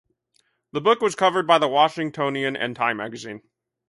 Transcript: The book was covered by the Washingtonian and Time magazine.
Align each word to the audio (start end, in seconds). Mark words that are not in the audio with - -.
The 0.71 0.81
book 0.81 0.99
was 0.99 1.13
covered 1.13 1.45
by 1.45 1.59
the 1.59 1.67
Washingtonian 1.67 2.55
and 2.57 2.75
Time 2.75 2.97
magazine. 2.97 3.43